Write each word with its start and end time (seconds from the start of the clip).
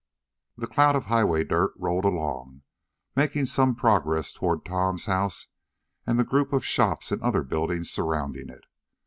The 0.57 0.65
cloud 0.65 0.95
of 0.95 1.05
highway 1.05 1.43
dirt 1.43 1.73
rolled 1.77 2.05
along, 2.05 2.63
making 3.15 3.45
some 3.45 3.75
progress 3.75 4.33
toward 4.33 4.65
Tom's 4.65 5.05
house 5.05 5.45
and 6.07 6.17
the 6.17 6.23
group 6.25 6.53
of 6.53 6.65
shops 6.65 7.11
and 7.11 7.21
other 7.21 7.43
buildings 7.43 7.91
surrounding 7.91 8.49
it. 8.49 8.65